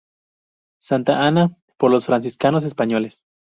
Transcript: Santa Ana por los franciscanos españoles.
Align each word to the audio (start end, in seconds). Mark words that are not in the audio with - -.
Santa 0.81 1.27
Ana 1.27 1.55
por 1.77 1.91
los 1.91 2.07
franciscanos 2.07 2.63
españoles. 2.63 3.23